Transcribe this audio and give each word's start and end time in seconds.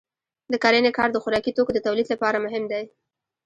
د 0.51 0.53
کرنې 0.63 0.91
کار 0.97 1.09
د 1.11 1.17
خوراکي 1.23 1.51
توکو 1.57 1.71
د 1.73 1.79
تولید 1.87 2.07
لپاره 2.13 2.43
مهم 2.45 2.63
دی. 2.71 2.83